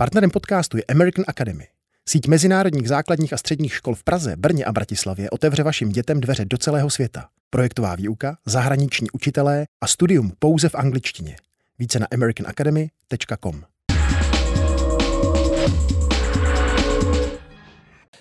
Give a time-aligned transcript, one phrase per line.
[0.00, 1.66] Partnerem podcastu je American Academy.
[2.08, 6.44] Síť mezinárodních základních a středních škol v Praze, Brně a Bratislavě otevře vašim dětem dveře
[6.44, 7.28] do celého světa.
[7.50, 11.36] Projektová výuka, zahraniční učitelé a studium pouze v angličtině.
[11.78, 13.64] Více na americanacademy.com.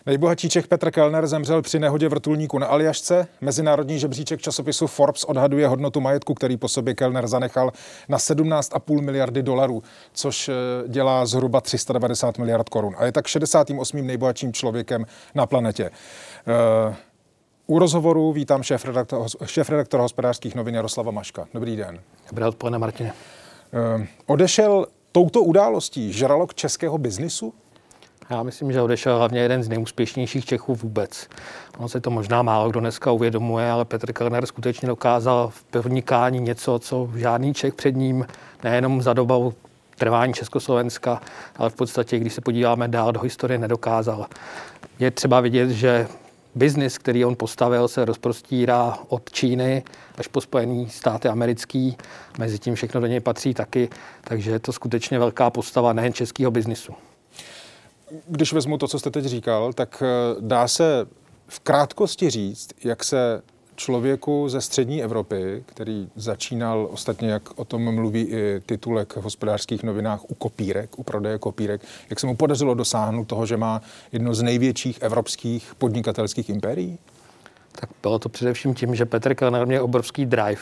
[0.09, 3.27] Nejbohatší Čech Petr Kellner zemřel při nehodě vrtulníku na Aljašce.
[3.41, 7.71] Mezinárodní žebříček časopisu Forbes odhaduje hodnotu majetku, který po sobě Kellner zanechal
[8.09, 9.83] na 17,5 miliardy dolarů,
[10.13, 10.53] což eh,
[10.87, 12.95] dělá zhruba 390 miliard korun.
[12.97, 14.07] A je tak 68.
[14.07, 15.91] nejbohatším člověkem na planetě.
[16.89, 16.95] Uh,
[17.67, 21.47] u rozhovoru vítám šéf-redaktora šéf hospodářských novin Jaroslava Maška.
[21.53, 21.99] Dobrý den.
[22.29, 23.13] Dobré odpoledne, Martine.
[23.97, 27.53] Uh, odešel touto událostí žralok českého biznisu?
[28.29, 31.27] Já myslím, že odešel hlavně jeden z nejúspěšnějších Čechů vůbec.
[31.77, 36.39] Ono se to možná málo kdo dneska uvědomuje, ale Petr Kellner skutečně dokázal v podnikání
[36.39, 38.27] něco, co žádný Čech před ním
[38.63, 39.53] nejenom za dobou
[39.97, 41.21] trvání Československa,
[41.57, 44.25] ale v podstatě, když se podíváme dál do historie, nedokázal.
[44.99, 46.07] Je třeba vidět, že
[46.55, 49.83] biznis, který on postavil, se rozprostírá od Číny
[50.17, 51.97] až po Spojené státy americký.
[52.37, 53.89] Mezi tím všechno do něj patří taky,
[54.23, 56.93] takže je to skutečně velká postava nejen českého biznisu
[58.27, 61.07] když vezmu to, co jste teď říkal, tak eh, dá se
[61.47, 63.41] v krátkosti říct, jak se
[63.79, 69.83] člověku ze střední Evropy, který začínal, ostatně jak o tom mluví i titulek v hospodářských
[69.83, 74.33] novinách, u kopírek, u prodeje kopírek, jak se mu podařilo dosáhnout toho, že má jedno
[74.33, 76.97] z největších evropských podnikatelských impérií?
[77.71, 80.61] Tak bylo to především tím, že Petr Kellner měl obrovský drive.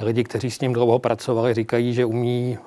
[0.00, 2.58] Lidi, kteří s ním dlouho pracovali, říkají, že umí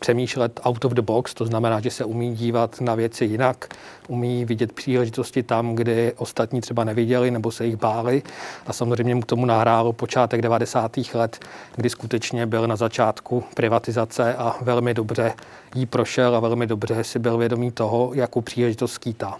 [0.00, 3.68] přemýšlet out of the box, to znamená, že se umí dívat na věci jinak,
[4.08, 8.22] umí vidět příležitosti tam, kde ostatní třeba neviděli nebo se jich báli.
[8.66, 10.96] A samozřejmě mu k tomu nahrálo počátek 90.
[11.14, 11.38] let,
[11.76, 15.32] kdy skutečně byl na začátku privatizace a velmi dobře
[15.74, 19.38] jí prošel a velmi dobře si byl vědomý toho, jakou příležitost skýtá.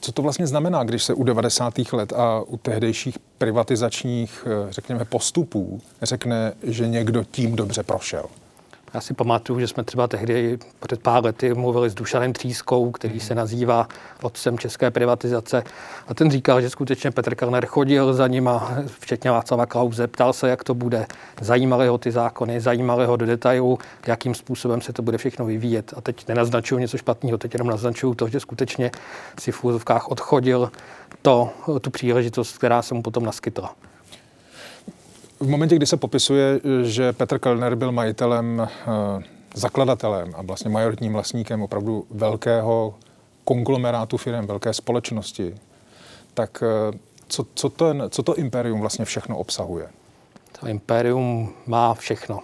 [0.00, 1.92] Co to vlastně znamená, když se u 90.
[1.92, 8.24] let a u tehdejších privatizačních, eh, řekněme, postupů řekne, že někdo tím dobře prošel?
[8.94, 13.20] Já si pamatuju, že jsme třeba tehdy před pár lety mluvili s Dušanem Třískou, který
[13.20, 13.88] se nazývá
[14.22, 15.62] otcem české privatizace.
[16.08, 20.48] A ten říkal, že skutečně Petr Kellner chodil za nima, včetně Václava Klauze, ptal se,
[20.48, 21.06] jak to bude.
[21.40, 25.94] Zajímaly ho ty zákony, zajímaly ho do detailu, jakým způsobem se to bude všechno vyvíjet.
[25.96, 28.90] A teď nenaznačuju něco špatného, teď jenom naznačuju to, že skutečně
[29.40, 30.70] si v úzovkách odchodil
[31.22, 31.50] to,
[31.80, 33.74] tu příležitost, která se mu potom naskytla.
[35.40, 39.22] V momentě, kdy se popisuje, že Petr Kellner byl majitelem, eh,
[39.54, 42.94] zakladatelem a vlastně majoritním vlastníkem opravdu velkého
[43.44, 45.54] konglomerátu firm, velké společnosti,
[46.34, 49.88] tak eh, co, co, ten, co to impérium vlastně všechno obsahuje?
[50.60, 52.40] To impérium má všechno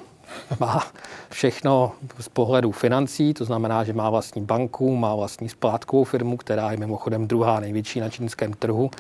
[0.61, 0.87] má
[1.31, 6.71] všechno z pohledu financí, to znamená, že má vlastní banku, má vlastní splátkovou firmu, která
[6.71, 8.91] je mimochodem druhá největší na čínském trhu.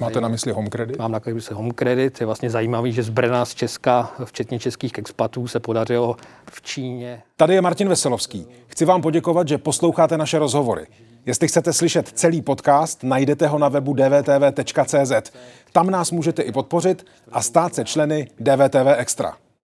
[0.00, 0.98] Máte na mysli Home Credit?
[0.98, 2.20] Mám na mysli Home Credit.
[2.20, 6.16] Je vlastně zajímavý, že z Brna, z Česka, včetně českých expatů, se podařilo
[6.50, 7.22] v Číně.
[7.36, 8.46] Tady je Martin Veselovský.
[8.66, 10.86] Chci vám poděkovat, že posloucháte naše rozhovory.
[11.26, 15.32] Jestli chcete slyšet celý podcast, najdete ho na webu dvtv.cz.
[15.72, 19.36] Tam nás můžete i podpořit a stát se členy DVTV Extra.